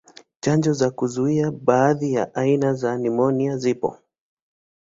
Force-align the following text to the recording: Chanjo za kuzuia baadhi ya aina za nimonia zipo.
Chanjo 0.39 0.73
za 0.73 0.91
kuzuia 0.91 1.51
baadhi 1.51 2.13
ya 2.13 2.35
aina 2.35 2.73
za 2.73 2.97
nimonia 2.97 3.57
zipo. 3.57 3.97